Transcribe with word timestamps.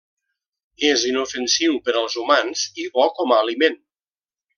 És 0.91 1.03
inofensiu 1.09 1.75
per 1.89 1.95
als 1.99 2.15
humans 2.21 2.63
i 2.85 2.87
bo 2.97 3.07
com 3.21 3.35
a 3.37 3.39
aliment. 3.47 3.79